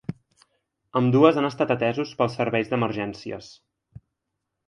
Ambdues 1.01 1.35
han 1.41 1.47
estat 1.49 1.73
atesos 1.75 2.15
pels 2.21 2.39
serveis 2.39 2.71
d’emergències. 2.71 3.51